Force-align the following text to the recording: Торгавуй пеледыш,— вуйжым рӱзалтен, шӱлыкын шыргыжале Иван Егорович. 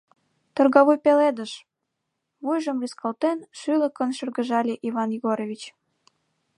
Торгавуй 0.55 0.97
пеледыш,— 1.05 1.51
вуйжым 2.43 2.77
рӱзалтен, 2.83 3.37
шӱлыкын 3.59 4.09
шыргыжале 4.17 4.75
Иван 4.87 5.09
Егорович. 5.17 5.61